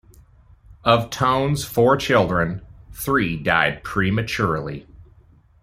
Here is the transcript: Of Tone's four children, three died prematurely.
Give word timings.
Of 0.83 1.11
Tone's 1.11 1.63
four 1.63 1.95
children, 1.95 2.63
three 2.91 3.37
died 3.37 3.83
prematurely. 3.83 4.87